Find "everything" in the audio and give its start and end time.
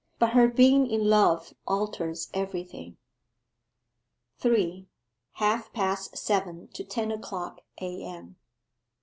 2.33-2.97